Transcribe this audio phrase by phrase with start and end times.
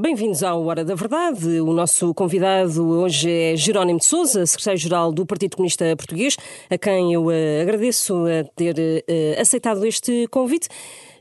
[0.00, 1.60] Bem-vindos ao Hora da Verdade.
[1.60, 6.34] O nosso convidado hoje é Jerónimo de Souza, secretário-geral do Partido Comunista Português,
[6.70, 10.66] a quem eu uh, agradeço a ter uh, aceitado este convite.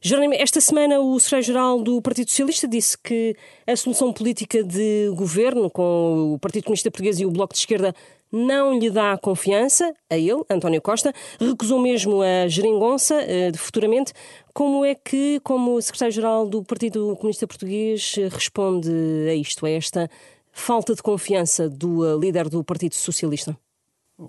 [0.01, 3.35] Jerónimo, esta semana o secretário-geral do Partido Socialista disse que
[3.67, 7.93] a solução política de governo com o Partido Comunista Português e o Bloco de Esquerda
[8.31, 14.13] não lhe dá confiança, a ele, António Costa, recusou mesmo a geringonça uh, futuramente.
[14.53, 18.89] Como é que, como secretário-geral do Partido Comunista Português, responde
[19.29, 20.09] a isto, a esta
[20.51, 23.57] falta de confiança do uh, líder do Partido Socialista?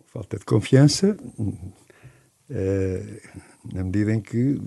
[0.07, 1.17] Falta de confiança,
[3.75, 4.59] na medida em que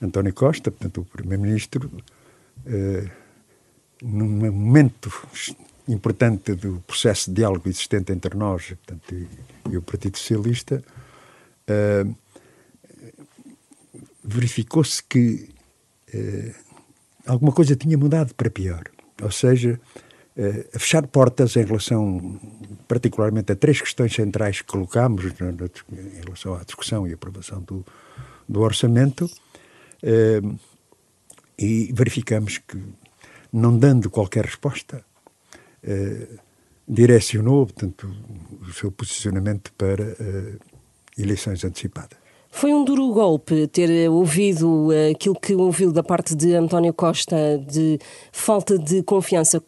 [0.00, 1.90] António Costa, portanto, o Primeiro-Ministro,
[4.00, 5.10] num momento
[5.88, 9.28] importante do processo de diálogo existente entre nós portanto, e,
[9.70, 10.82] e, o Partido Socialista,
[11.68, 12.16] uh,
[14.22, 15.48] verificou-se que
[16.14, 16.54] uh,
[17.26, 18.84] alguma coisa tinha mudado para pior.
[19.22, 19.78] Ou seja,
[20.36, 22.40] uh, a fechar portas em relação,
[22.88, 27.60] particularmente, a três questões centrais que colocámos na, na, em relação à discussão e aprovação
[27.62, 27.84] do,
[28.48, 29.30] do orçamento,
[31.58, 32.78] e verificamos que,
[33.50, 35.02] não dando qualquer resposta,
[35.86, 36.26] eh,
[36.86, 38.10] direcionou, portanto,
[38.60, 40.58] o seu posicionamento para uh,
[41.18, 42.18] eleições antecipadas.
[42.50, 47.36] Foi um duro golpe ter ouvido uh, aquilo que ouviu da parte de António Costa
[47.58, 47.98] de
[48.30, 49.62] falta de confiança.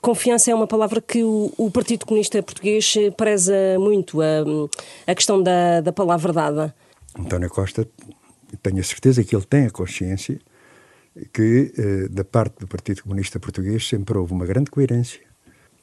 [0.00, 4.26] Confiança é uma palavra que o, o Partido Comunista Português preza muito, a,
[5.06, 6.74] a questão da, da palavra dada.
[7.18, 7.86] António Costa,
[8.62, 10.40] tenho a certeza que ele tem a consciência
[11.32, 11.72] que,
[12.10, 15.20] da parte do Partido Comunista Português, sempre houve uma grande coerência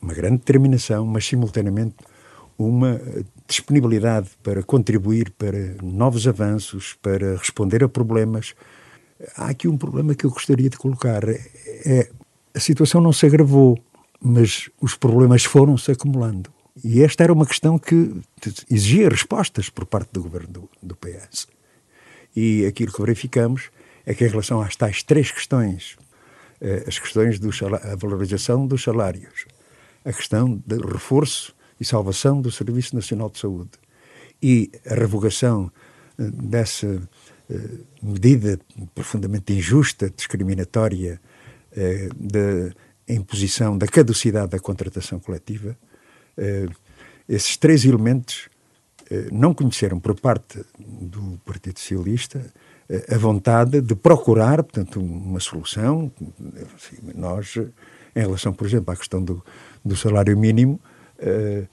[0.01, 1.95] uma grande determinação, mas simultaneamente
[2.57, 2.99] uma
[3.47, 8.53] disponibilidade para contribuir para novos avanços, para responder a problemas.
[9.35, 11.23] Há aqui um problema que eu gostaria de colocar.
[11.27, 12.09] É,
[12.53, 13.79] a situação não se agravou,
[14.21, 16.51] mas os problemas foram-se acumulando.
[16.83, 18.13] E esta era uma questão que
[18.69, 21.47] exigia respostas por parte do governo do, do PS.
[22.35, 23.69] E aquilo que verificamos
[24.05, 25.97] é que, em relação às tais três questões,
[26.61, 29.45] eh, as questões da valorização dos salários,
[30.03, 33.71] a questão do reforço e salvação do Serviço Nacional de Saúde
[34.41, 35.71] e a revogação
[36.17, 37.01] eh, dessa
[37.49, 37.59] eh,
[38.01, 38.59] medida
[38.93, 41.19] profundamente injusta, discriminatória,
[41.71, 42.73] eh, da
[43.07, 45.75] imposição da caducidade da contratação coletiva,
[47.27, 48.47] esses três elementos
[49.31, 52.53] não conheceram por parte do Partido Socialista
[53.11, 56.11] a vontade de procurar, portanto, uma solução.
[57.15, 59.43] Nós, em relação, por exemplo, à questão do,
[59.83, 60.79] do salário mínimo,
[61.19, 61.67] uh,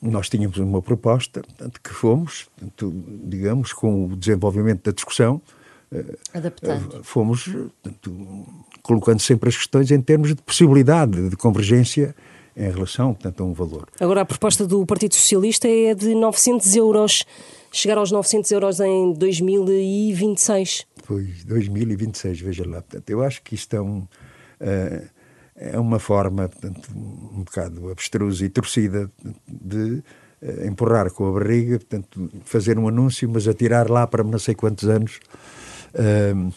[0.00, 5.40] nós tínhamos uma proposta, portanto, que fomos, portanto, digamos, com o desenvolvimento da discussão,
[5.92, 7.02] uh, Adaptando.
[7.02, 8.46] fomos portanto,
[8.82, 12.14] colocando sempre as questões em termos de possibilidade de convergência
[12.56, 13.88] em relação, portanto, a um valor.
[14.00, 17.24] Agora, a proposta do Partido Socialista é de 900 euros,
[17.70, 20.86] chegar aos 900 euros em 2026.
[21.06, 22.80] Pois, 2026, veja lá.
[22.80, 23.98] Portanto, eu acho que isto é um...
[24.58, 25.15] Uh,
[25.56, 29.10] é uma forma, portanto, um bocado abstrusa e torcida
[29.48, 30.02] de
[30.42, 34.54] uh, empurrar com a barriga, portanto, fazer um anúncio, mas atirar lá para não sei
[34.54, 35.18] quantos anos,
[35.94, 36.52] uh,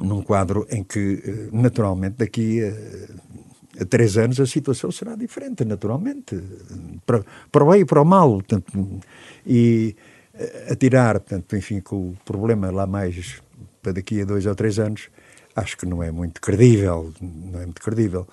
[0.00, 5.64] num quadro em que, uh, naturalmente, daqui a, a, três anos a situação será diferente,
[5.64, 6.40] naturalmente,
[7.04, 9.00] para, para o bem e para o mal, portanto,
[9.44, 9.96] e
[10.70, 13.42] atirar, portanto, enfim, com o problema lá mais
[13.82, 15.08] para daqui a dois ou três anos,
[15.54, 18.26] acho que não é muito credível, não é muito credível.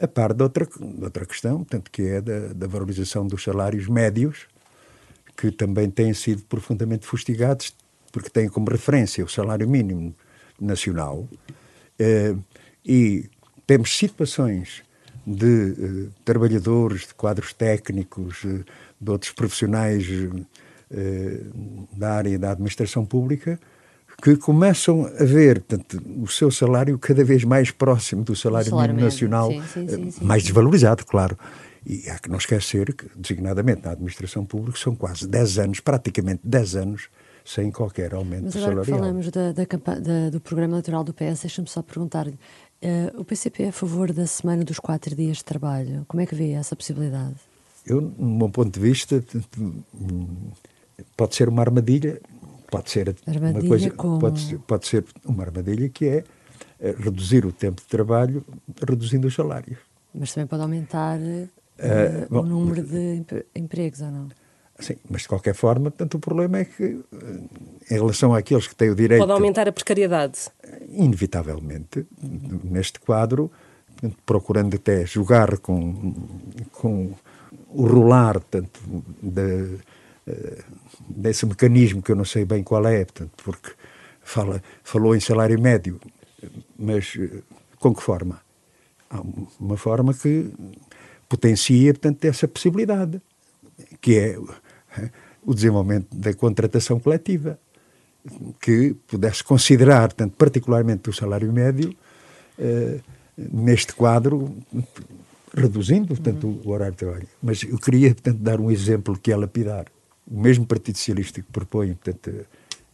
[0.00, 3.86] A par de outra, de outra questão, tanto que é da, da valorização dos salários
[3.86, 4.46] médios,
[5.36, 7.74] que também têm sido profundamente fustigados,
[8.12, 10.14] porque têm como referência o salário mínimo
[10.60, 11.28] nacional,
[11.98, 12.34] eh,
[12.84, 13.28] e
[13.66, 14.82] temos situações
[15.26, 15.72] de
[16.06, 18.64] eh, trabalhadores, de quadros técnicos, eh,
[19.00, 20.06] de outros profissionais
[20.90, 21.40] eh,
[21.92, 23.58] da área da administração pública,
[24.22, 28.94] que começam a ver portanto, o seu salário cada vez mais próximo do salário, salário
[28.94, 31.38] mínimo nacional, sim, sim, sim, eh, mais desvalorizado, claro.
[31.86, 36.40] E há que não esquecer que, designadamente na administração pública, são quase 10 anos, praticamente
[36.42, 37.08] 10 anos,
[37.44, 38.98] sem qualquer aumento Mas agora salarial.
[38.98, 42.38] falamos da, da, da, do programa eleitoral do PS, deixa-me só perguntar-lhe,
[42.82, 46.06] uh, o PCP é a favor da semana dos quatro dias de trabalho?
[46.08, 47.34] Como é que vê essa possibilidade?
[47.86, 49.22] Eu, no meu ponto de vista,
[51.14, 52.18] pode ser uma armadilha,
[52.76, 54.18] pode ser armadilha uma coisa como...
[54.18, 56.24] pode, pode ser uma armadilha que é
[56.80, 58.44] eh, reduzir o tempo de trabalho
[58.86, 59.78] reduzindo os salários.
[60.14, 61.48] Mas também pode aumentar uh,
[62.30, 63.24] bom, o número de
[63.54, 64.28] empregos, ou não?
[64.78, 67.00] Sim, mas de qualquer forma, portanto, o problema é que,
[67.90, 69.20] em relação àqueles que têm o direito.
[69.20, 70.50] Pode aumentar a precariedade.
[70.88, 72.06] Inevitavelmente,
[72.64, 73.50] neste quadro,
[74.26, 76.14] procurando até jogar com,
[76.72, 77.12] com
[77.68, 78.80] o rolar portanto,
[79.22, 79.78] de,
[81.08, 83.72] desse mecanismo que eu não sei bem qual é, portanto, porque
[84.22, 86.00] fala, falou em salário médio,
[86.78, 87.42] mas eh,
[87.78, 88.40] com que forma?
[89.10, 89.20] Há
[89.60, 90.50] uma forma que
[91.28, 93.20] potencia, portanto, essa possibilidade,
[94.00, 94.38] que é
[95.44, 97.58] o desenvolvimento da contratação coletiva,
[98.60, 101.94] que pudesse considerar, portanto, particularmente o salário médio,
[102.58, 103.00] eh,
[103.36, 104.56] neste quadro,
[105.54, 106.60] reduzindo, portanto, uhum.
[106.64, 107.28] o horário de trabalho.
[107.42, 109.86] Mas eu queria, portanto, dar um exemplo que é lapidar.
[110.26, 112.46] O mesmo Partido Socialista que propõe, portanto,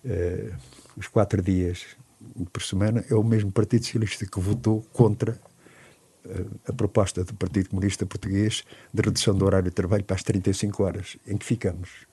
[0.04, 0.52] eh,
[0.96, 1.84] os quatro dias
[2.52, 5.38] por semana, é o mesmo Partido Socialista que votou contra
[6.24, 10.22] eh, a proposta do Partido Comunista Português de redução do horário de trabalho para as
[10.22, 11.16] 35 horas.
[11.26, 12.10] Em que ficamos?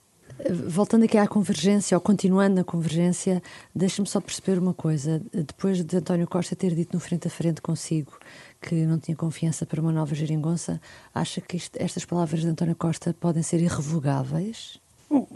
[0.68, 3.42] Voltando aqui à convergência, ou continuando na convergência,
[3.74, 5.22] deixe-me só perceber uma coisa.
[5.34, 8.18] Depois de António Costa ter dito no frente a frente consigo
[8.62, 10.80] que não tinha confiança para uma nova geringonça,
[11.14, 14.80] acha que isto, estas palavras de António Costa podem ser irrevogáveis?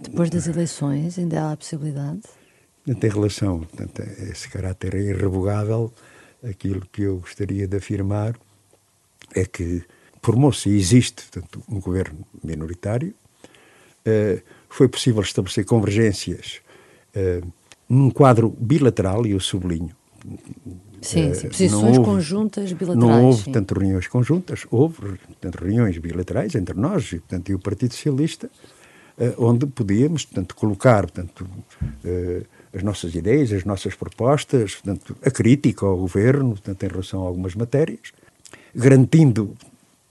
[0.01, 2.21] Depois das eleições, ainda há a possibilidade?
[2.85, 5.91] Não tem relação, portanto, esse caráter é irrevogável.
[6.43, 8.35] Aquilo que eu gostaria de afirmar
[9.35, 9.83] é que
[10.21, 13.13] formou-se e existe portanto, um governo minoritário.
[14.05, 16.61] Uh, foi possível estabelecer convergências
[17.15, 17.47] uh,
[17.87, 19.95] num quadro bilateral, e eu sublinho.
[21.01, 23.09] Sim, uh, sim posições houve, conjuntas bilaterais.
[23.09, 23.51] Não houve sim.
[23.51, 28.49] tanto reuniões conjuntas, houve tanto reuniões bilaterais entre nós e, portanto, e o Partido Socialista,
[29.37, 31.47] onde podíamos, portanto, colocar, portanto,
[32.73, 37.27] as nossas ideias, as nossas propostas, portanto, a crítica ao governo, portanto, em relação a
[37.27, 38.11] algumas matérias,
[38.73, 39.55] garantindo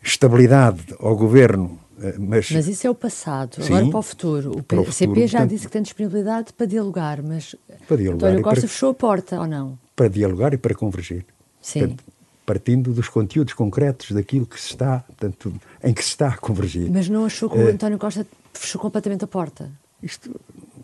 [0.03, 3.63] estabilidade ao governo eh, mas, mas, isso é o passado.
[3.63, 4.53] Sim, Agora para o futuro.
[4.59, 7.55] O PCP já disse que tem disponibilidade para dialogar, mas
[7.87, 9.79] para dialogar António Costa para, fechou a porta, ou não?
[9.95, 11.25] Para dialogar e para convergir.
[11.61, 11.81] Sim.
[11.81, 12.05] Portanto,
[12.51, 15.55] partindo dos conteúdos concretos daquilo que se está, portanto,
[15.85, 16.91] em que se está a convergir.
[16.91, 19.71] Mas não achou que o uh, António Costa fechou completamente a porta?
[20.03, 20.35] Isto,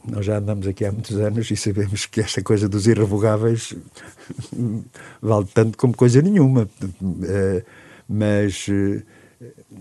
[0.09, 3.75] nós já andamos aqui há muitos anos e sabemos que esta coisa dos irrevogáveis
[5.21, 6.69] vale tanto como coisa nenhuma.
[7.03, 7.65] Uh,
[8.09, 8.69] mas...
[8.69, 9.03] Uh,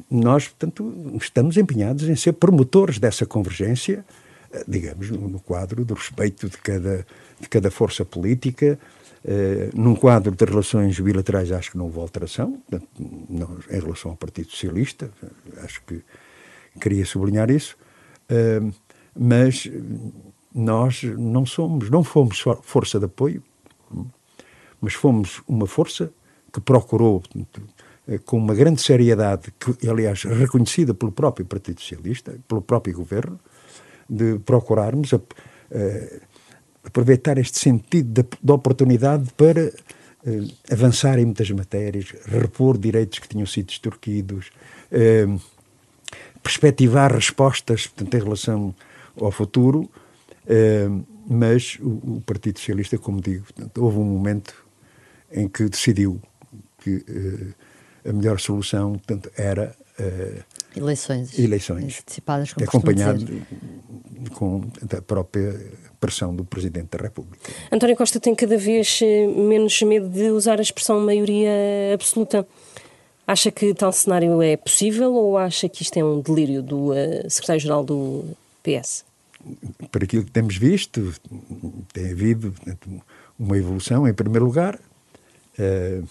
[0.10, 4.04] nós, portanto, estamos empenhados em ser promotores dessa convergência,
[4.52, 7.08] eh, digamos, no quadro do respeito de cada,
[7.40, 8.78] de cada força política,
[9.28, 12.88] eh, num quadro de relações bilaterais acho que não houve alteração, portanto,
[13.28, 15.10] não, em relação ao Partido Socialista,
[15.64, 16.04] acho que
[16.80, 17.76] queria sublinhar isso,
[18.30, 18.62] eh,
[19.18, 19.70] mas
[20.54, 23.42] nós não somos, não fomos força de apoio,
[24.80, 26.12] mas fomos uma força
[26.54, 27.24] que procurou
[28.08, 33.40] eh, com uma grande seriedade, que, aliás, reconhecida pelo próprio Partido Socialista, pelo próprio governo,
[34.08, 35.20] de procurarmos a,
[35.72, 36.22] eh,
[36.86, 39.74] aproveitar este sentido de, oportunidade para eh,
[40.72, 44.52] avançar em muitas matérias, repor direitos que tinham sido extorquidos,
[46.42, 48.76] perspectivar respostas portanto, em relação
[49.20, 49.90] ao futuro,
[51.28, 54.54] mas o, o, Partido Socialista, como digo, portanto, houve um momento
[55.32, 56.22] em que decidiu
[56.82, 57.04] que
[58.08, 60.44] a melhor solução portanto, era uh,
[60.76, 63.26] eleições, eleições antecipadas como acompanhado
[64.34, 64.64] com
[64.96, 65.60] a própria
[66.00, 67.50] pressão do Presidente da República.
[67.72, 71.50] António Costa tem cada vez eh, menos medo de usar a expressão maioria
[71.94, 72.46] absoluta.
[73.26, 77.30] Acha que tal cenário é possível ou acha que isto é um delírio do uh,
[77.30, 78.24] secretário-geral do
[78.62, 79.04] PS?
[79.92, 81.14] Para aquilo que temos visto,
[81.92, 82.54] tem havido
[83.40, 84.80] uma evolução, em primeiro lugar.
[85.58, 86.08] Uh,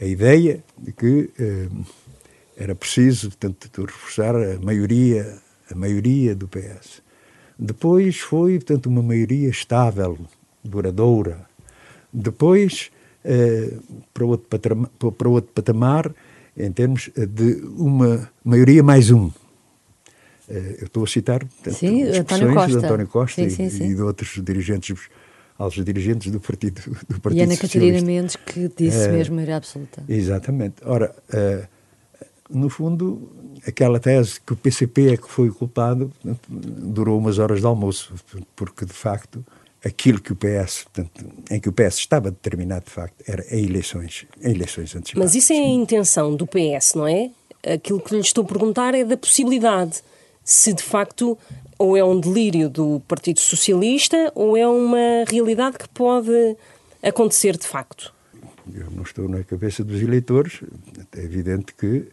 [0.00, 1.68] a ideia de que eh,
[2.58, 5.38] era preciso, portanto, reforçar a maioria,
[5.70, 7.00] a maioria do PS.
[7.56, 10.18] Depois foi, portanto, uma maioria estável,
[10.64, 11.46] duradoura.
[12.12, 12.90] Depois,
[13.24, 13.74] eh,
[14.12, 16.12] para, outro patamar, para outro patamar,
[16.56, 19.30] em termos de uma maioria mais um.
[20.48, 22.68] Eh, eu estou a citar portanto, sim, António Costa.
[22.68, 25.08] de António Costa sim, sim, e, e, de outros dirigentes
[25.58, 29.56] aos dirigentes do Partido, do partido E Ana Catarina Mendes que disse uh, mesmo maioria
[29.56, 30.02] absoluta.
[30.08, 30.76] Exatamente.
[30.84, 31.77] Ora, uh,
[32.48, 33.30] no fundo,
[33.66, 36.12] aquela tese que o PCP é que foi culpado
[36.48, 38.14] durou umas horas de almoço,
[38.56, 39.44] porque de facto
[39.84, 43.64] aquilo que o PS, portanto, em que o PS estava determinado de facto, era em
[43.64, 45.32] eleições, em eleições antecipadas.
[45.32, 47.30] Mas isso é a intenção do PS, não é?
[47.64, 50.02] Aquilo que lhe estou a perguntar é da possibilidade
[50.42, 51.38] se de facto
[51.78, 56.56] ou é um delírio do Partido Socialista ou é uma realidade que pode
[57.02, 58.12] acontecer de facto?
[58.74, 60.60] Eu não estou na cabeça dos eleitores.
[61.16, 62.08] É evidente que,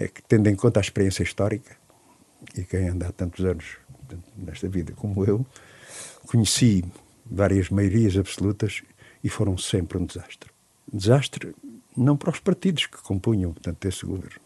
[0.00, 1.76] é que tendo em conta a experiência histórica,
[2.56, 3.76] e quem anda há tantos anos
[4.36, 5.44] nesta vida como eu,
[6.26, 6.84] conheci
[7.30, 8.82] várias maiorias absolutas
[9.22, 10.50] e foram sempre um desastre.
[10.90, 11.54] Desastre
[11.96, 14.40] não para os partidos que compunham, portanto, esse governo,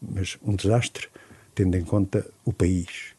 [0.00, 1.08] mas um desastre,
[1.54, 3.14] tendo em conta o país.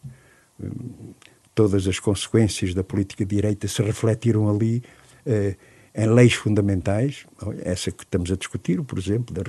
[1.53, 4.81] Todas as consequências da política de direita se refletiram ali
[5.25, 5.55] eh,
[5.93, 7.25] em leis fundamentais,
[7.63, 9.43] essa que estamos a discutir, por exemplo, da,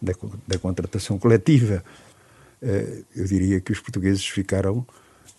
[0.00, 0.12] da,
[0.46, 1.82] da contratação coletiva.
[2.62, 4.86] Eh, eu diria que os portugueses ficaram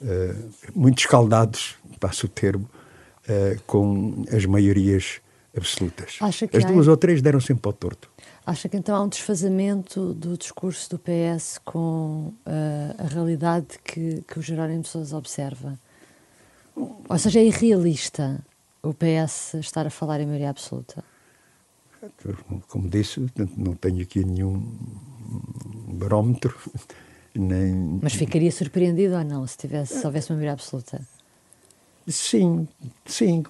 [0.02, 0.36] eh,
[0.74, 2.70] muito escaldados, passo o termo,
[3.28, 5.22] eh, com as maiorias
[5.56, 6.18] absolutas.
[6.22, 6.92] As duas há...
[6.92, 8.10] ou três deram sempre ao torto.
[8.46, 14.24] Acha que então há um desfazamento do discurso do PS com uh, a realidade que,
[14.28, 15.78] que o Jerónimo de Sousa observa?
[16.76, 18.44] Ou seja, é irrealista
[18.82, 21.04] o PS estar a falar em maioria absoluta?
[22.68, 23.26] Como disse,
[23.58, 24.62] não tenho aqui nenhum
[25.94, 26.56] barómetro.
[27.34, 28.00] Nem...
[28.02, 31.02] Mas ficaria surpreendido ou não se, tivesse, se houvesse uma maioria absoluta?
[32.08, 32.68] Sim,
[33.06, 33.44] sim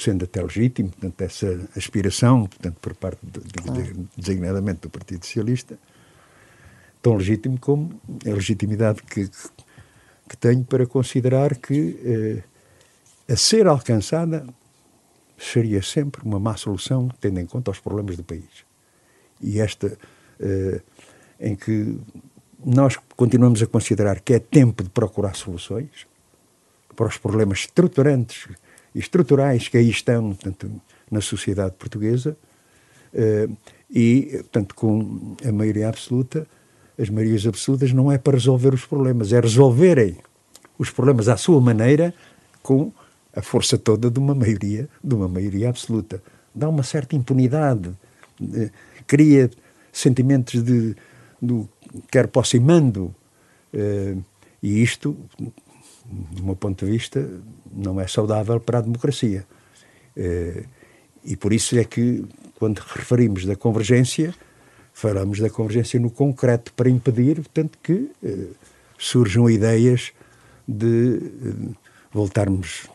[0.00, 5.78] sendo até legítimo, portanto, essa aspiração, portanto, por parte, de, de, designadamente, do Partido Socialista,
[7.02, 9.28] tão legítimo como a legitimidade que,
[10.28, 12.42] que tenho para considerar que
[13.28, 14.46] eh, a ser alcançada
[15.40, 18.64] seria sempre uma má solução, tendo em conta os problemas do país.
[19.40, 19.96] E esta,
[20.38, 20.80] eh,
[21.40, 21.98] em que
[22.64, 26.06] nós continuamos a considerar que é tempo de procurar soluções
[26.94, 28.46] para os problemas estruturantes
[28.94, 30.70] estruturais que aí estão portanto,
[31.10, 32.36] na sociedade portuguesa
[33.14, 33.56] uh,
[33.90, 36.46] e, portanto, com a maioria absoluta,
[36.98, 40.18] as maiorias absolutas não é para resolver os problemas, é resolverem
[40.78, 42.12] os problemas à sua maneira
[42.62, 42.92] com
[43.34, 46.22] a força toda de uma maioria, de uma maioria absoluta.
[46.54, 47.88] Dá uma certa impunidade,
[48.40, 48.70] uh,
[49.06, 49.50] cria
[49.92, 50.96] sentimentos de
[51.40, 51.68] do
[52.10, 53.14] quer posso e mando.
[53.72, 54.22] Uh,
[54.62, 55.16] e isto
[56.10, 57.28] do meu ponto de vista,
[57.72, 59.46] não é saudável para a democracia.
[60.16, 60.64] Eh,
[61.24, 62.24] e por isso é que,
[62.58, 64.34] quando referimos da convergência,
[64.92, 68.48] falamos da convergência no concreto, para impedir, portanto, que eh,
[68.98, 70.12] surjam ideias
[70.66, 71.74] de eh,
[72.12, 72.88] voltarmos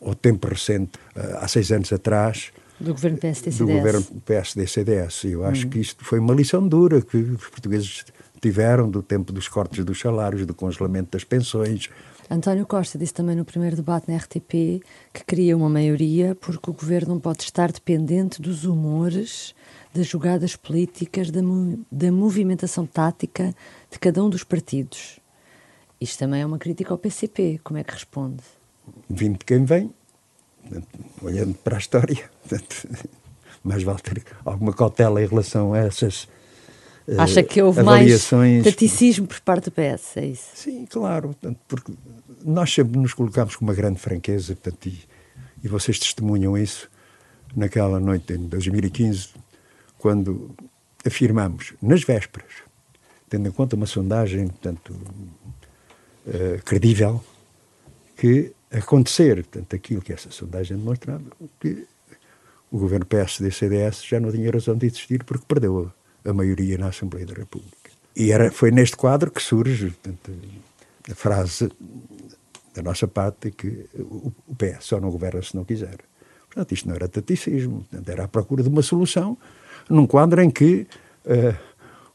[0.00, 3.58] ao tempo recente, há seis anos atrás, do governo PSD-CDS.
[3.58, 5.24] Do governo PSD-CDS.
[5.24, 5.70] Eu acho hum.
[5.70, 8.06] que isto foi uma lição dura que os portugueses
[8.40, 11.90] tiveram do tempo dos cortes dos salários, do congelamento das pensões,
[12.32, 16.72] António Costa disse também no primeiro debate na RTP que queria uma maioria porque o
[16.72, 19.52] governo não pode estar dependente dos humores,
[19.92, 21.40] das jogadas políticas, da,
[21.90, 23.52] da movimentação tática
[23.90, 25.18] de cada um dos partidos.
[26.00, 27.60] Isto também é uma crítica ao PCP.
[27.64, 28.44] Como é que responde?
[29.08, 29.92] Vindo de quem vem,
[31.22, 32.30] olhando para a história,
[33.64, 36.28] mais vale ter alguma cautela em relação a essas
[37.18, 38.62] Acha que houve avaliações...
[38.62, 40.50] mais taticismo por parte do PS, é isso?
[40.54, 41.34] Sim, claro,
[41.66, 41.92] porque
[42.44, 45.00] nós sempre nos colocamos com uma grande franqueza, portanto, e,
[45.62, 46.88] e vocês testemunham isso
[47.56, 49.30] naquela noite em 2015,
[49.98, 50.54] quando
[51.04, 52.52] afirmamos, nas vésperas,
[53.28, 54.94] tendo em conta uma sondagem, portanto,
[56.26, 57.22] uh, credível,
[58.16, 61.24] que acontecer, portanto, aquilo que essa sondagem demonstrava,
[61.58, 61.86] que
[62.70, 65.90] o governo PSD-CDS já não tinha razão de existir porque perdeu
[66.24, 67.90] a maioria na Assembleia da República.
[68.14, 70.32] E era, foi neste quadro que surge portanto,
[71.10, 71.70] a frase
[72.74, 75.98] da nossa parte que o, o PS só não governa se não quiser.
[76.46, 79.36] Portanto, isto não era taticismo, portanto, era a procura de uma solução
[79.88, 80.86] num quadro em que
[81.24, 81.56] uh,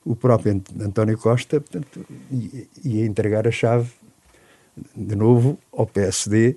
[0.05, 2.05] o próprio António Costa portanto,
[2.83, 3.89] ia entregar a chave
[4.95, 6.55] de novo ao PSD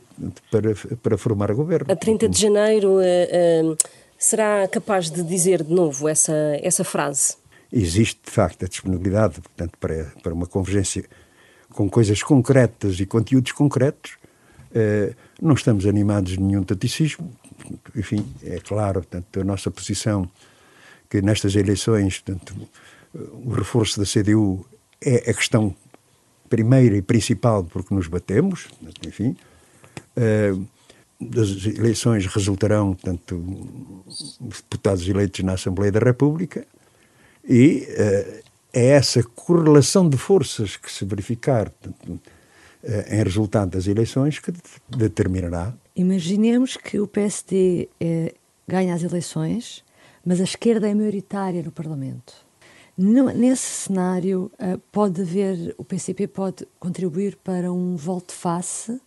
[0.50, 1.90] para, para formar governo.
[1.90, 3.76] A 30 de janeiro uh, uh,
[4.18, 6.32] será capaz de dizer de novo essa,
[6.62, 7.36] essa frase?
[7.72, 11.04] Existe, de facto, a disponibilidade portanto, para, para uma convergência
[11.70, 14.12] com coisas concretas e conteúdos concretos.
[14.70, 17.32] Uh, não estamos animados de nenhum taticismo.
[17.94, 20.28] Enfim, é claro, portanto, a nossa posição
[21.08, 22.54] que nestas eleições, portanto,
[23.14, 24.66] o reforço da CDU
[25.00, 25.74] é a questão
[26.48, 28.68] primeira e principal porque nos batemos,
[29.06, 29.36] enfim.
[30.16, 30.66] Uh,
[31.20, 34.04] das eleições resultarão, portanto,
[34.40, 36.64] deputados eleitos na Assembleia da República
[37.44, 43.86] e uh, é essa correlação de forças que se verificar portanto, uh, em resultado das
[43.86, 44.52] eleições que
[44.88, 45.74] determinará.
[45.96, 48.32] Imaginemos que o PSD eh,
[48.68, 49.82] ganha as eleições,
[50.24, 52.47] mas a esquerda é maioritária no Parlamento.
[52.98, 59.00] Nesse cenário, uh, pode haver, o PCP pode contribuir para um volte-face uh,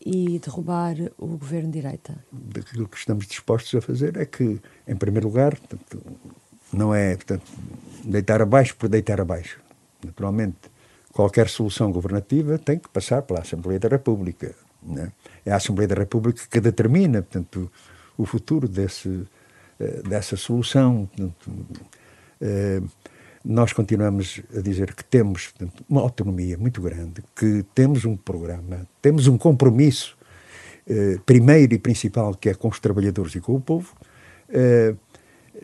[0.00, 2.24] e derrubar o governo de direita?
[2.56, 6.00] Aquilo que estamos dispostos a fazer é que, em primeiro lugar, portanto,
[6.72, 7.50] não é portanto,
[8.04, 9.60] deitar abaixo por deitar abaixo.
[10.04, 10.70] Naturalmente,
[11.12, 14.54] qualquer solução governativa tem que passar pela Assembleia da República.
[14.80, 15.10] Né?
[15.44, 17.68] É a Assembleia da República que determina, portanto,
[18.16, 19.26] o futuro desse,
[20.08, 21.08] dessa solução.
[23.44, 28.86] Nós continuamos a dizer que temos portanto, uma autonomia muito grande, que temos um programa,
[29.00, 30.16] temos um compromisso,
[31.26, 33.94] primeiro e principal, que é com os trabalhadores e com o povo.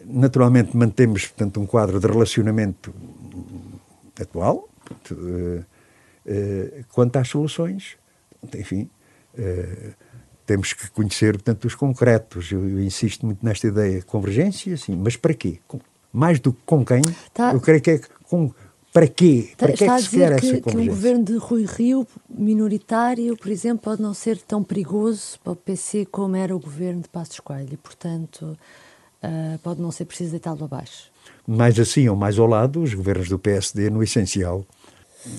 [0.05, 2.95] Naturalmente mantemos, portanto, um quadro de relacionamento
[4.21, 4.69] atual.
[4.85, 5.67] Portanto,
[6.89, 7.97] quanto às soluções,
[8.55, 8.91] enfim,
[10.47, 12.51] temos que conhecer, portanto, os concretos.
[12.51, 14.03] Eu, eu, insisto muito nesta ideia.
[14.03, 15.59] Convergência, sim, mas para quê?
[16.13, 17.03] Mais do que com quem,
[17.35, 17.53] tá.
[17.53, 18.51] eu creio que é com
[18.93, 19.51] para quê?
[19.57, 20.63] Tá, para que é que se quer essa convergência?
[20.63, 25.53] que um governo de Rui Rio, minoritário, por exemplo, pode não ser tão perigoso para
[25.53, 27.75] o PC como era o governo de Passos Coelho.
[27.75, 28.59] E, portanto,
[29.23, 31.11] uh, pode não ser preciso deitá-lo abaixo.
[31.47, 34.65] Mais assim ou mais ao lado, os governos do PSD, no essencial,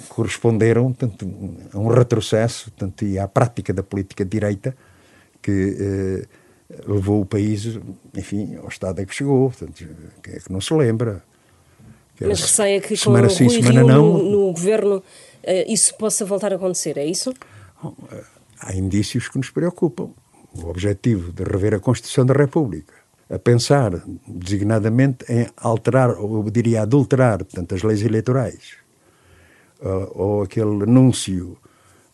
[0.08, 1.26] corresponderam tanto,
[1.74, 4.76] a um retrocesso tanto, e à prática da política de direita
[5.42, 6.28] que eh,
[6.88, 7.80] levou o país,
[8.16, 9.50] enfim, ao estado em que chegou.
[9.50, 9.86] Portanto,
[10.22, 11.24] quem é que não se lembra?
[12.16, 15.04] Que Mas receia que com o sim, Rio não, no, no governo
[15.44, 17.34] eh, isso possa voltar a acontecer, é isso?
[18.12, 18.24] Eh,
[18.60, 20.10] há indícios que nos preocupam.
[20.54, 22.94] O objetivo de rever a Constituição da República,
[23.30, 23.92] a pensar
[24.28, 28.78] designadamente em alterar, ou eu diria adulterar, portanto, as leis eleitorais,
[29.80, 31.56] ou, ou aquele anúncio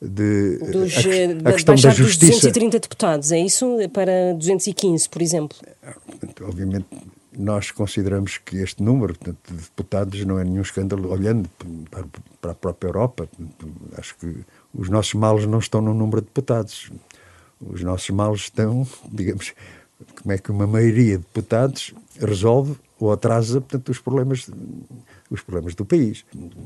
[0.07, 2.31] de Dos, a, a questão da justiça.
[2.31, 3.77] Dos 230 deputados, é isso?
[3.93, 5.57] Para 215, por exemplo?
[6.41, 6.85] Obviamente,
[7.37, 11.49] nós consideramos que este número de deputados não é nenhum escândalo, olhando
[12.41, 13.27] para a própria Europa.
[13.97, 14.33] Acho que
[14.73, 16.91] os nossos males não estão no número de deputados.
[17.59, 19.53] Os nossos males estão, digamos,
[20.21, 24.49] como é que uma maioria de deputados resolve ou atrasa, portanto, os problemas
[25.29, 26.25] os problemas do país.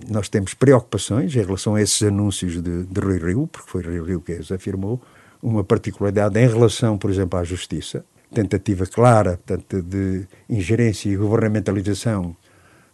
[0.09, 4.01] Nós temos preocupações em relação a esses anúncios de, de Rui Rio, porque foi Rui
[4.01, 5.01] Rio que os afirmou,
[5.41, 12.36] uma particularidade em relação, por exemplo, à justiça, tentativa clara, portanto, de ingerência e governamentalização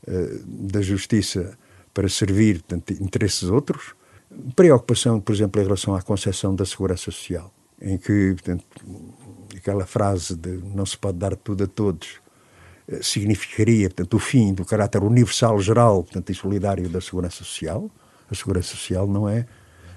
[0.08, 1.58] uh, da justiça
[1.94, 3.96] para servir portanto, interesses outros,
[4.56, 8.66] preocupação, por exemplo, em relação à concepção da segurança social, em que, portanto,
[9.56, 12.25] aquela frase de não se pode dar tudo a todos
[13.02, 17.90] significaria, portanto, o fim do caráter universal, geral, portanto, e solidário da segurança social.
[18.30, 19.46] A segurança social não é,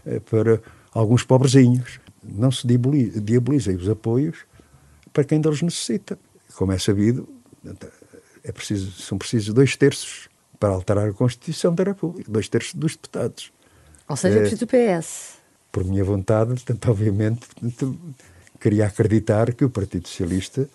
[0.06, 0.60] é para
[0.92, 2.00] alguns pobrezinhos.
[2.22, 4.38] Não se diabolizem os apoios
[5.12, 6.18] para quem deles necessita.
[6.54, 7.28] Como é sabido,
[8.42, 12.96] é preciso, são precisos dois terços para alterar a Constituição da República, dois terços dos
[12.96, 13.52] deputados.
[14.08, 15.38] Ou seja, é, preciso do PS.
[15.70, 17.98] Por minha vontade, portanto, obviamente, portanto,
[18.58, 20.68] queria acreditar que o Partido Socialista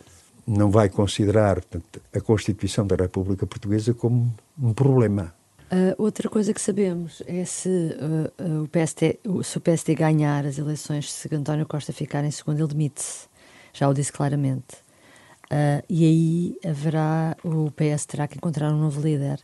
[0.46, 5.34] não vai considerar portanto, a Constituição da República Portuguesa como um problema.
[5.74, 10.46] Uh, outra coisa que sabemos é se, uh, uh, o PST, se o PSD ganhar
[10.46, 13.28] as eleições, se António Costa ficar em segundo, ele demite-se.
[13.74, 14.84] Já o disse claramente.
[15.90, 19.40] e aí haverá, o PS terá que encontrar um novo líder.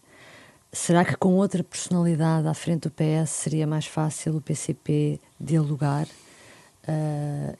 [0.71, 6.07] Será que com outra personalidade à frente do PS seria mais fácil o PCP dialogar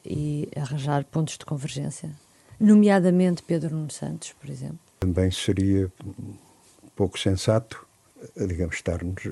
[0.04, 2.10] e arranjar pontos de convergência?
[2.60, 4.78] Nomeadamente Pedro Nuno Santos, por exemplo?
[5.00, 5.90] Também seria
[6.94, 7.86] pouco sensato,
[8.36, 9.22] digamos, estarmos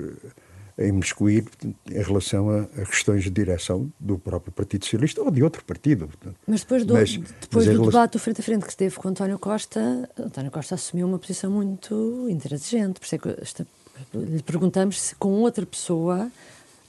[0.79, 1.45] a imiscuir
[1.91, 6.09] em relação a, a, questões de direção do próprio Partido Socialista ou de outro partido.
[6.47, 9.09] Mas depois do, mas, depois mas do debate do frente a frente que esteve com
[9.09, 12.99] António Costa, António Costa assumiu uma posição muito intransigente.
[12.99, 13.67] Por isso é que esta,
[14.13, 16.31] lhe perguntamos se com outra pessoa,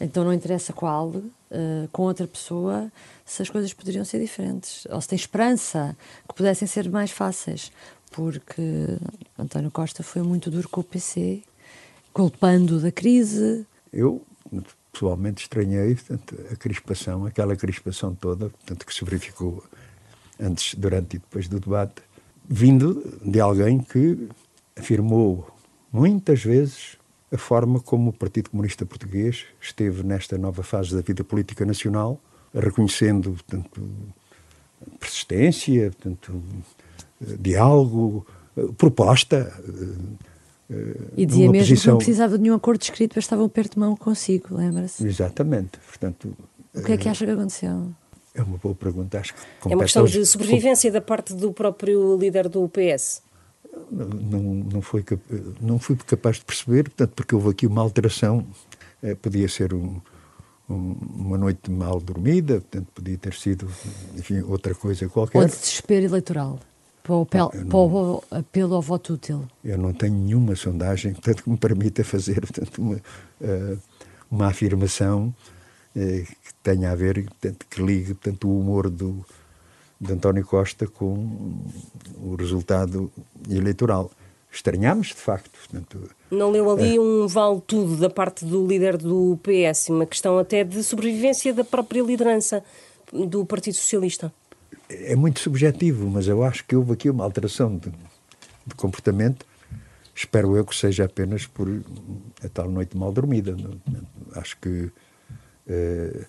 [0.00, 2.90] então não interessa qual, uh, com outra pessoa,
[3.24, 7.70] se as coisas poderiam ser diferentes, ou se tem esperança que pudessem ser mais fáceis,
[8.10, 8.98] porque
[9.38, 11.42] António Costa foi muito duro com o PC,
[12.12, 13.66] culpando da crise.
[13.92, 14.22] Eu,
[14.92, 19.62] pessoalmente, estranhei portanto, a crispação, aquela crispação toda portanto, que se verificou
[20.40, 22.02] antes, durante e depois do debate,
[22.48, 24.28] vindo de alguém que
[24.76, 25.46] afirmou
[25.92, 26.96] muitas vezes
[27.32, 32.20] a forma como o Partido Comunista Português esteve nesta nova fase da vida política nacional
[32.54, 33.88] reconhecendo portanto,
[34.98, 36.42] persistência, portanto,
[37.20, 38.26] diálogo,
[38.76, 39.52] proposta.
[41.16, 41.82] E dizia mesmo posição...
[41.82, 45.06] que não precisava de nenhum acordo escrito, mas estavam perto de mão consigo, lembra-se?
[45.06, 45.78] Exatamente.
[45.78, 46.36] Portanto,
[46.74, 47.88] o que é que acha que aconteceu?
[48.34, 49.18] É uma boa pergunta.
[49.18, 49.40] Acho que
[49.72, 53.22] é uma questão de sobrevivência da parte do próprio líder do PS.
[53.90, 55.04] Não, não, foi,
[55.60, 58.46] não fui capaz de perceber, portanto, porque houve aqui uma alteração.
[59.02, 60.00] É, podia ser um,
[60.74, 63.68] uma noite mal dormida, portanto podia ter sido
[64.16, 65.38] enfim, outra coisa qualquer.
[65.38, 66.60] Ou de desespero eleitoral,
[67.02, 69.48] para o, não, para o apelo ao voto útil.
[69.64, 73.78] Eu não tenho nenhuma sondagem portanto, que me permita fazer portanto, uma, uh,
[74.30, 75.34] uma afirmação
[75.96, 79.24] uh, que tenha a ver, portanto, que ligue portanto, o humor do,
[80.00, 81.60] de António Costa com
[82.22, 83.12] o resultado
[83.48, 84.10] eleitoral.
[84.52, 85.50] Estranhámos, de facto.
[85.50, 87.00] Portanto, não leu ali é.
[87.00, 92.02] um vale-tudo da parte do líder do PS, uma questão até de sobrevivência da própria
[92.02, 92.64] liderança
[93.12, 94.32] do Partido Socialista?
[94.88, 97.90] É muito subjetivo, mas eu acho que houve aqui uma alteração de,
[98.66, 99.46] de comportamento.
[100.14, 101.68] Espero eu que seja apenas por
[102.44, 103.56] a tal noite mal dormida.
[104.34, 104.90] Acho que
[105.68, 106.26] eh,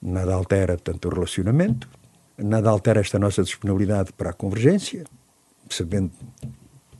[0.00, 1.88] nada altera tanto o relacionamento,
[2.38, 5.04] nada altera esta nossa disponibilidade para a convergência,
[5.68, 6.10] sabendo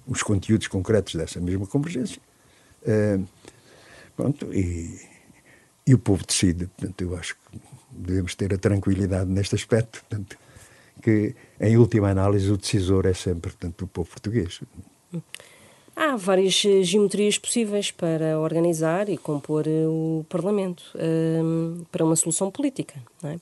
[0.07, 2.21] os conteúdos concretos dessa mesma convergência.
[2.83, 3.27] Uh,
[4.17, 5.01] pronto, e,
[5.87, 6.67] e o povo decide.
[6.67, 10.39] Portanto, eu acho que devemos ter a tranquilidade neste aspecto, portanto,
[11.03, 14.61] que em última análise o decisor é sempre portanto, o povo português.
[15.97, 22.17] Há várias eh, geometrias possíveis para organizar e compor eh, o Parlamento um, para uma
[22.17, 22.95] solução política.
[23.23, 23.37] Não é?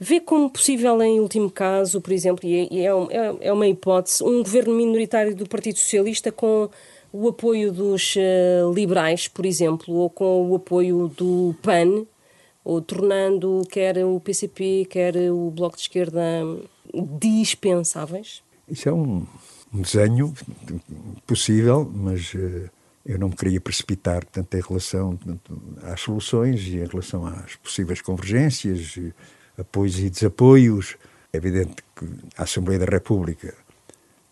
[0.00, 4.42] Vê como possível, em último caso, por exemplo, e é, é, é uma hipótese, um
[4.42, 6.70] governo minoritário do Partido Socialista com
[7.12, 12.06] o apoio dos uh, liberais, por exemplo, ou com o apoio do PAN,
[12.64, 16.20] ou tornando quer o PCP, quer o Bloco de Esquerda
[17.18, 18.42] dispensáveis?
[18.68, 19.26] Isso é um,
[19.74, 20.32] um desenho
[21.26, 22.70] possível, mas uh,
[23.04, 27.56] eu não me queria precipitar tanto em relação tanto às soluções e em relação às
[27.56, 28.96] possíveis convergências,
[29.58, 30.96] apoios e desapoios.
[31.32, 33.54] É evidente que a Assembleia da República,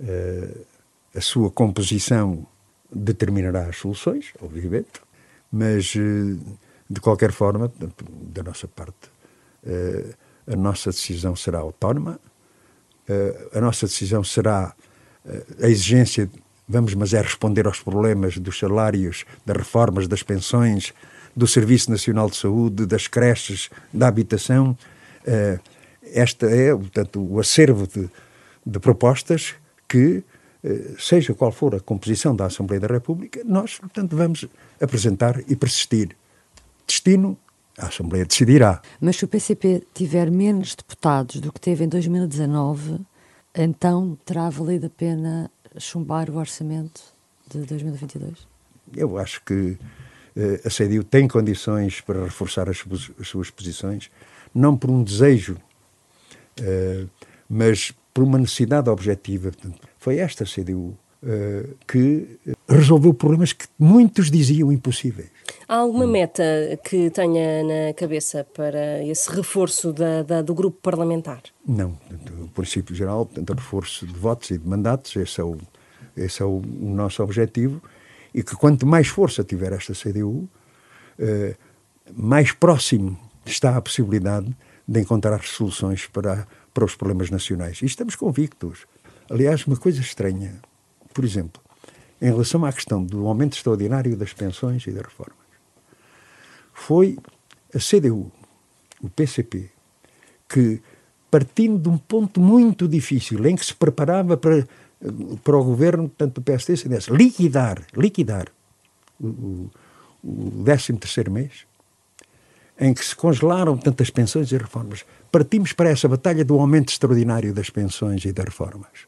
[0.00, 0.66] uh,
[1.14, 2.46] a sua composição
[2.92, 5.00] determinará as soluções, obviamente,
[5.50, 6.38] mas uh,
[6.88, 7.72] de qualquer forma,
[8.32, 9.10] da nossa parte,
[10.46, 12.20] a nossa decisão será autónoma,
[13.52, 14.72] a nossa decisão será
[15.60, 16.30] a exigência,
[16.68, 20.94] vamos, mas é responder aos problemas dos salários, das reformas, das pensões,
[21.34, 24.76] do Serviço Nacional de Saúde, das creches, da habitação.
[26.02, 28.08] Esta é, portanto, o acervo de,
[28.64, 29.54] de propostas
[29.88, 30.22] que,
[30.98, 34.46] seja qual for a composição da Assembleia da República, nós, portanto, vamos
[34.80, 36.16] apresentar e persistir.
[36.86, 37.36] Destino
[37.78, 38.80] a Assembleia decidirá.
[39.00, 43.00] Mas se o PCP tiver menos deputados do que teve em 2019,
[43.54, 47.02] então terá valido a pena chumbar o orçamento
[47.48, 48.46] de 2022?
[48.96, 49.78] Eu acho que uh,
[50.64, 52.82] a CDU tem condições para reforçar as,
[53.20, 54.10] as suas posições,
[54.56, 55.56] não por um desejo,
[56.60, 57.08] uh,
[57.48, 59.50] mas por uma necessidade objetiva.
[59.98, 62.38] Foi esta a CDU uh, que
[62.68, 65.28] resolveu problemas que muitos diziam impossíveis.
[65.68, 66.42] Há alguma meta
[66.84, 71.42] que tenha na cabeça para esse reforço da, da, do grupo parlamentar?
[71.66, 71.98] Não.
[72.40, 75.58] O princípio geral, portanto, reforço de votos e de mandatos, esse é, o,
[76.16, 77.82] esse é o, o nosso objetivo,
[78.32, 80.48] e que quanto mais força tiver esta CDU,
[81.18, 81.56] eh,
[82.14, 83.18] mais próximo
[83.50, 84.54] está a possibilidade
[84.86, 87.80] de encontrar soluções para, para os problemas nacionais.
[87.82, 88.86] E estamos convictos.
[89.30, 90.60] Aliás, uma coisa estranha,
[91.12, 91.60] por exemplo,
[92.20, 95.36] em relação à questão do aumento extraordinário das pensões e das reformas.
[96.72, 97.18] Foi
[97.74, 98.30] a CDU,
[99.02, 99.70] o PCP,
[100.48, 100.80] que,
[101.30, 104.66] partindo de um ponto muito difícil, em que se preparava para,
[105.42, 108.46] para o governo, tanto do PSD e CDS, liquidar, liquidar
[109.20, 109.70] o,
[110.22, 111.66] o 13 terceiro mês,
[112.78, 117.54] em que se congelaram tantas pensões e reformas, partimos para essa batalha do aumento extraordinário
[117.54, 119.06] das pensões e das reformas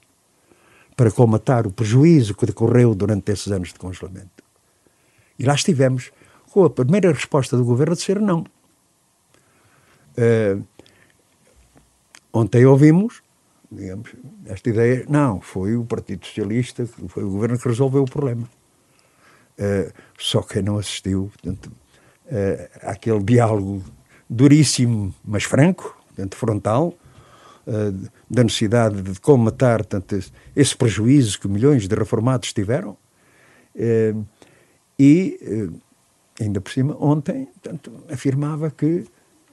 [0.99, 4.43] para colmatar o prejuízo que decorreu durante esses anos de congelamento.
[5.39, 6.11] E lá estivemos
[6.51, 8.45] com a primeira resposta do governo de ser não.
[10.19, 10.67] Uh,
[12.33, 13.23] ontem ouvimos,
[13.71, 14.11] digamos,
[14.47, 18.51] esta ideia, não, foi o Partido Socialista, foi o governo que resolveu o problema.
[19.57, 21.71] Uh, só quem não assistiu, portanto,
[22.29, 23.83] uh, àquele diálogo
[24.29, 26.95] duríssimo, mas franco, portanto, frontal,
[27.67, 30.19] uh, da necessidade de colmatar tanto
[30.55, 32.97] esse prejuízo que milhões de reformados tiveram.
[33.75, 34.25] Uh,
[35.01, 35.71] e,
[36.41, 39.05] ainda por cima, ontem, tanto, afirmava que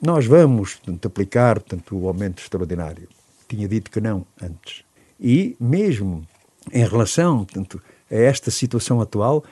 [0.01, 3.07] nós vamos tanto, aplicar tanto, o aumento extraordinário.
[3.47, 4.83] Tinha dito que não antes.
[5.19, 6.25] E, mesmo
[6.73, 9.43] em relação tanto, a esta situação atual,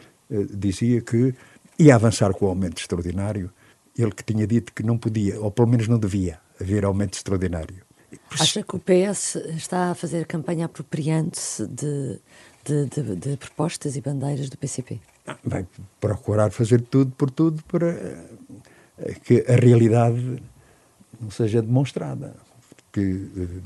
[0.52, 1.36] dizia que
[1.84, 3.52] ia avançar com o aumento extraordinário.
[3.98, 7.84] Ele que tinha dito que não podia, ou pelo menos não devia, haver aumento extraordinário.
[8.32, 12.20] Acha que o PS está a fazer campanha apropriante-se de,
[12.64, 15.00] de, de, de, propostas e bandeiras do PCP?
[15.44, 15.66] Vai
[16.00, 17.90] procurar fazer tudo por tudo para
[18.98, 20.42] eh, que a realidade
[21.20, 22.36] não seja demonstrada.
[22.70, 23.62] Porque eh,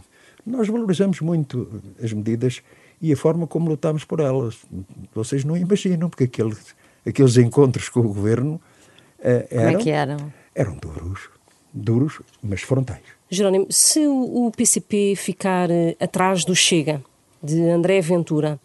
[0.45, 2.61] nós valorizamos muito as medidas
[3.01, 4.57] e a forma como lutamos por elas.
[5.13, 6.75] Vocês não imaginam, porque aqueles,
[7.07, 8.59] aqueles encontros com o governo
[9.19, 10.33] eram, eh, como é que eram?
[10.53, 11.29] Eram duros,
[11.73, 17.03] duros, mas frontais Jerónimo, se o PCP ficar eh, atrás do Chega,
[17.43, 18.57] de André Ventura,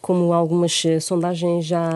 [0.00, 1.88] como algumas eh, sondagens já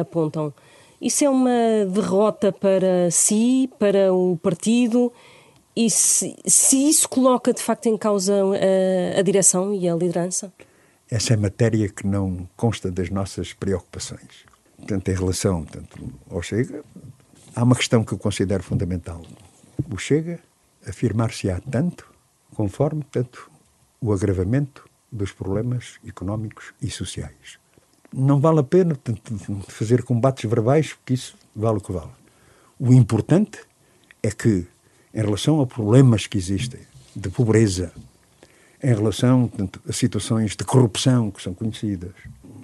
[0.00, 0.52] apontam,
[1.00, 5.12] isso é uma derrota para si, para o partido?
[5.76, 10.52] E se, se isso coloca de facto em causa a, a direção e a liderança?
[11.08, 14.47] Essa é matéria que não consta das nossas preocupações.
[14.86, 15.98] Tanto em relação tanto
[16.30, 16.82] ao Chega,
[17.54, 19.22] há uma questão que eu considero fundamental.
[19.90, 20.40] O Chega
[20.86, 22.06] afirmar-se-á tanto
[22.54, 23.50] conforme tanto
[24.00, 27.58] o agravamento dos problemas económicos e sociais.
[28.12, 29.36] Não vale a pena tanto,
[29.68, 32.10] fazer combates verbais, porque isso vale o que vale.
[32.78, 33.58] O importante
[34.22, 34.66] é que,
[35.12, 36.80] em relação a problemas que existem,
[37.14, 37.92] de pobreza,
[38.82, 42.12] em relação tanto, a situações de corrupção que são conhecidas,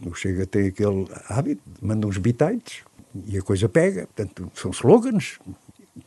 [0.06, 2.82] o Chega tem aquele hábito, manda uns bitites
[3.26, 5.38] e a coisa pega, portanto, são slogans,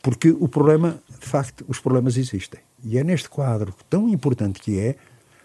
[0.02, 2.60] porque o problema, de facto, os problemas existem.
[2.84, 4.96] E é neste quadro tão importante que é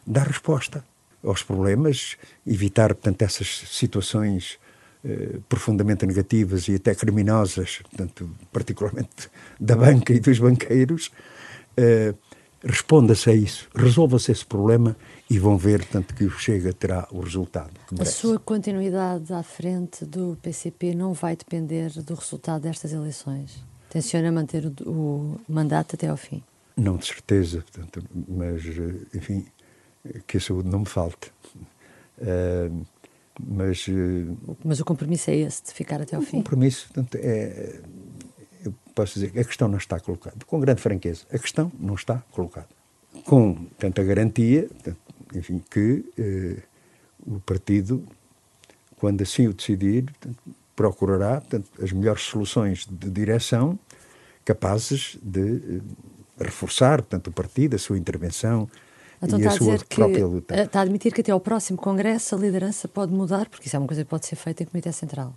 [0.05, 0.83] dar resposta
[1.23, 4.59] aos problemas, evitar, portanto, essas situações
[5.05, 11.11] eh, profundamente negativas e até criminosas, portanto, particularmente da banca e dos banqueiros,
[11.77, 12.13] eh,
[12.63, 14.95] responda-se a isso, resolva-se esse problema
[15.33, 17.71] e vão ver, portanto, que o Chega terá o resultado.
[17.99, 23.65] a sua continuidade à frente do PCP não vai depender do resultado destas eleições?
[23.89, 26.43] Tenciona manter o, o mandato até ao fim?
[26.77, 29.43] Não, de certeza, portanto, mas, eh, enfim,
[30.27, 31.31] que a saúde não me falte.
[32.19, 32.85] Uh,
[33.43, 36.37] mas, uh, mas o compromisso é esse, de ficar até ao o fim?
[36.37, 37.79] O compromisso, portanto, é,
[38.63, 41.95] eu posso dizer que a questão não está colocada, com grande franqueza, a questão não
[41.95, 42.69] está colocada.
[43.25, 44.69] Com tanta garantia,
[45.35, 48.03] enfim, que uh, o partido,
[48.97, 50.37] quando assim o decidir, portanto,
[50.75, 53.77] procurará portanto, as melhores soluções de direção
[54.43, 58.69] capazes de eh, reforçar portanto, o partido, a sua intervenção
[59.21, 60.61] então, e a, a sua própria luta.
[60.61, 63.79] Está a admitir que até ao próximo Congresso a liderança pode mudar, porque isso é
[63.79, 65.33] uma coisa que pode ser feita em Comitê Central.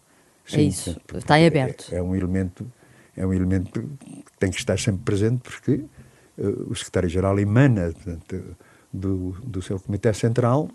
[0.46, 1.92] É Sim, é isso, está em aberto.
[1.92, 2.66] É, é, um elemento,
[3.16, 5.84] é um elemento que tem que estar sempre presente, porque
[6.38, 8.56] uh, o secretário-geral emana portanto,
[8.96, 10.70] do, do seu Comitê Central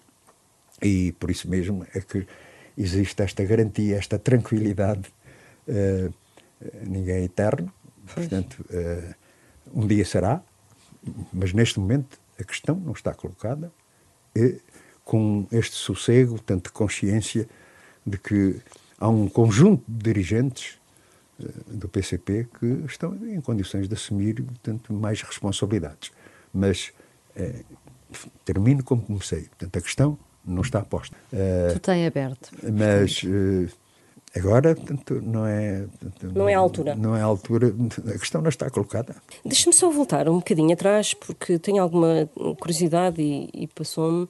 [0.81, 2.25] e por isso mesmo é que
[2.77, 5.13] existe esta garantia, esta tranquilidade.
[5.67, 6.13] Uh,
[6.83, 7.71] ninguém é eterno,
[8.13, 9.15] portanto, uh,
[9.73, 10.41] um dia será,
[11.31, 13.71] mas neste momento a questão não está colocada.
[14.35, 14.59] E,
[15.03, 17.47] com este sossego, tanto de consciência
[18.05, 18.61] de que
[18.99, 20.79] há um conjunto de dirigentes
[21.39, 26.11] uh, do PCP que estão em condições de assumir tanto mais responsabilidades.
[26.53, 26.91] Mas
[28.45, 29.41] termino como comecei.
[29.41, 31.15] Portanto, a questão não está posta.
[31.31, 32.51] Uh, Tu tem aberto.
[32.63, 33.69] Mas uh,
[34.35, 35.85] agora, portanto, não é.
[35.99, 36.95] Portanto, não é a altura.
[36.95, 37.73] Não é a altura.
[38.13, 39.15] A questão não está colocada.
[39.45, 44.27] Deixa-me só voltar um bocadinho atrás, porque tenho alguma curiosidade e, e passou-me.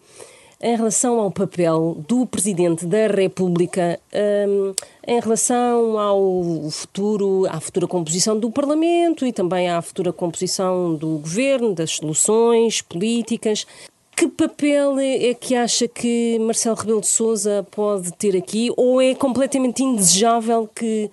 [0.63, 3.99] Em relação ao papel do Presidente da República,
[4.47, 4.73] um,
[5.07, 11.17] em relação ao futuro, à futura composição do Parlamento e também à futura composição do
[11.17, 13.65] Governo, das soluções políticas,
[14.15, 18.71] que papel é, é que acha que Marcelo Rebelo de Sousa pode ter aqui?
[18.77, 21.09] Ou é completamente indesejável que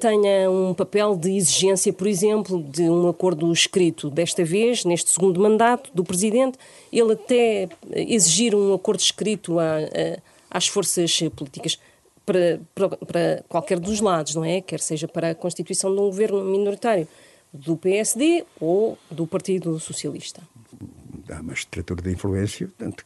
[0.00, 4.10] tenha um papel de exigência, por exemplo, de um acordo escrito.
[4.10, 6.58] Desta vez, neste segundo mandato do Presidente,
[6.92, 10.18] ele até exigir um acordo escrito a, a,
[10.50, 11.78] às forças políticas
[12.24, 14.60] para, para, para, qualquer dos lados, não é?
[14.60, 17.06] Quer seja para a constituição de um governo minoritário
[17.52, 20.42] do PSD ou do Partido Socialista
[21.32, 23.04] há uma estrutura de influência, tanto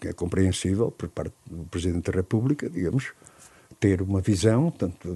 [0.00, 3.12] que, é compreensível por parte do Presidente da República, digamos,
[3.78, 5.08] ter uma visão tanto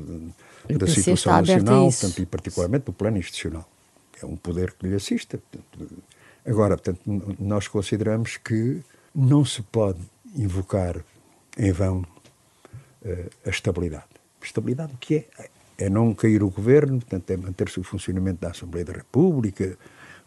[0.68, 3.68] da situação nacional, tanto e particularmente do plano institucional.
[4.22, 5.38] É um poder que lhe assista.
[5.38, 6.03] Portanto,
[6.46, 7.00] agora, portanto,
[7.38, 8.81] nós consideramos que
[9.14, 10.00] não se pode
[10.35, 10.96] invocar
[11.59, 14.07] em vão uh, a estabilidade.
[14.42, 15.48] Estabilidade o que é?
[15.77, 19.77] É não cair o governo, portanto, é manter-se o funcionamento da Assembleia da República.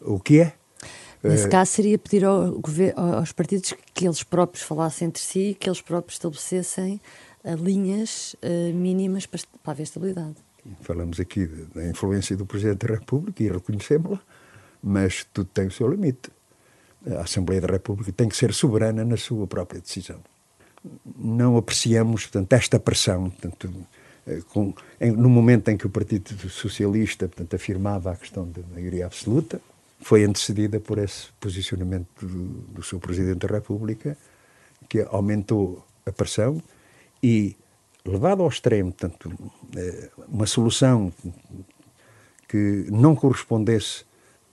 [0.01, 0.53] O que é?
[1.23, 2.59] Nesse uh, caso, seria pedir ao,
[2.95, 6.99] aos partidos que eles próprios falassem entre si, que eles próprios estabelecessem
[7.47, 10.35] uh, linhas uh, mínimas para, para haver estabilidade.
[10.81, 14.19] Falamos aqui da influência do Presidente da República e reconhecemos-la,
[14.83, 16.29] mas tudo tem o seu limite.
[17.05, 20.19] A Assembleia da República tem que ser soberana na sua própria decisão.
[21.17, 23.73] Não apreciamos, portanto, esta pressão, portanto,
[24.49, 29.05] com, em, no momento em que o Partido Socialista, portanto, afirmava a questão da maioria
[29.05, 29.61] absoluta,
[29.99, 34.17] foi antecedida por esse posicionamento do, do seu Presidente da República,
[34.89, 36.61] que aumentou a pressão
[37.21, 37.55] e,
[38.05, 39.31] levado ao extremo, tanto
[39.75, 41.11] eh, uma solução
[42.47, 44.05] que não correspondesse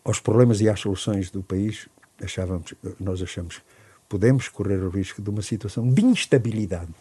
[0.05, 1.89] aos problemas e às soluções do país,
[2.21, 3.63] achávamos, nós achamos
[4.09, 6.95] podemos correr o risco de uma situação de instabilidade.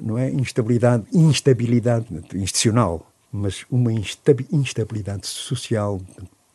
[0.00, 6.00] Não é instabilidade, instabilidade institucional, mas uma instabilidade social.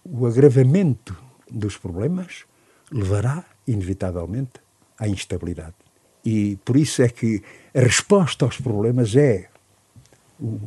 [0.03, 1.13] O agravamento
[1.49, 2.45] dos problemas
[2.91, 4.61] levará, inevitavelmente,
[4.97, 5.75] à instabilidade.
[6.23, 7.43] E por isso é que
[7.77, 9.47] a resposta aos problemas é
[10.39, 10.59] o,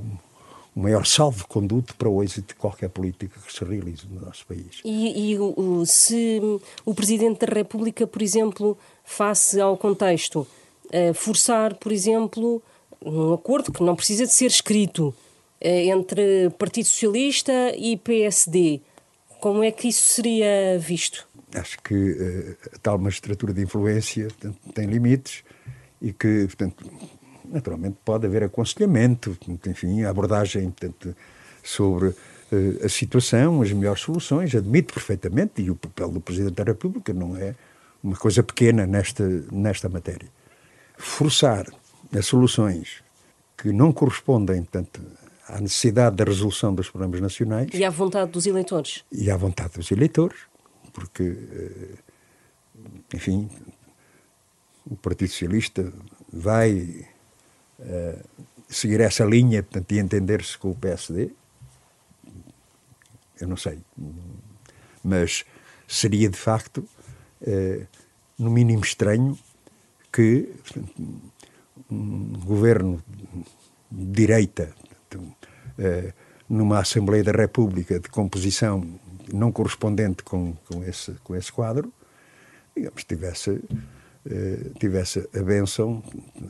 [0.77, 4.81] o maior salvo-conduto para o êxito de qualquer política que se realize no nosso país.
[4.85, 6.41] E, e o, se
[6.85, 10.47] o Presidente da República, por exemplo, face ao contexto,
[10.87, 12.63] uh, forçar, por exemplo,
[13.03, 15.15] um acordo que não precisa de ser escrito uh,
[15.67, 18.81] entre Partido Socialista e PSD,
[19.41, 21.27] como é que isso seria visto?
[21.57, 24.29] Acho que uh, a tal magistratura de influência
[24.73, 25.43] tem limites
[26.01, 26.85] e que, portanto,
[27.45, 29.37] naturalmente pode haver aconselhamento,
[29.67, 31.15] enfim, abordagem portanto,
[31.63, 36.65] sobre uh, a situação, as melhores soluções, admito perfeitamente, e o papel do Presidente da
[36.65, 37.55] República não é
[38.03, 40.29] uma coisa pequena nesta, nesta matéria.
[40.97, 41.67] Forçar
[42.17, 43.03] as soluções
[43.57, 45.01] que não correspondem, portanto,
[45.47, 47.69] à necessidade da resolução dos problemas nacionais.
[47.75, 49.05] E à vontade dos eleitores.
[49.13, 50.39] E à vontade dos eleitores,
[50.93, 51.95] porque, eh,
[53.15, 53.51] enfim,
[54.91, 55.93] o Partido Socialista
[56.33, 57.07] vai
[57.79, 61.31] uh, seguir essa linha portanto, e entender-se com o PSD?
[63.41, 63.79] Eu não sei.
[65.03, 65.45] Mas
[65.87, 66.79] seria, de facto,
[67.43, 67.87] uh,
[68.37, 69.39] no mínimo estranho
[70.13, 70.53] que
[71.91, 73.03] um governo
[73.91, 74.75] de direita,
[75.15, 76.13] uh,
[76.49, 78.99] numa Assembleia da República de composição
[79.33, 81.93] não correspondente com, com, esse, com esse quadro,
[82.75, 83.63] digamos, tivesse
[84.27, 86.03] eh, tivesse a benção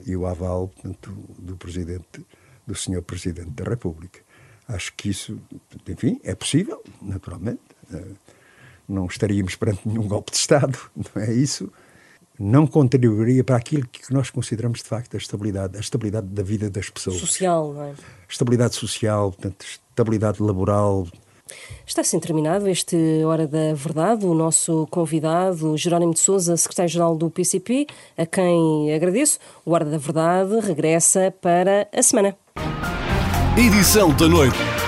[0.05, 2.27] e o aval portanto, do presidente,
[2.67, 4.21] do senhor presidente da República.
[4.67, 5.39] Acho que isso,
[5.89, 7.61] enfim, é possível, naturalmente.
[7.93, 8.13] Eh,
[8.89, 10.77] não estaríamos perante nenhum golpe de Estado,
[11.15, 11.73] não é isso?
[12.39, 16.71] Não contribuiria para aquilo que nós consideramos de facto a estabilidade, a estabilidade da vida
[16.71, 17.19] das pessoas.
[17.19, 17.95] Social, não é?
[18.29, 21.07] Estabilidade social, portanto, estabilidade laboral,
[21.87, 24.27] Está assim terminado este Hora da Verdade.
[24.27, 27.87] O nosso convidado, Jerónimo de Souza, secretário-geral do PCP,
[28.17, 29.39] a quem agradeço.
[29.65, 32.37] O Hora da Verdade regressa para a semana.
[33.57, 34.80] Edição da noite.